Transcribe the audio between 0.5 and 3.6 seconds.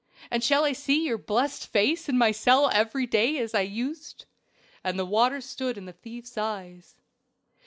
I see your blessed face in my cell every day as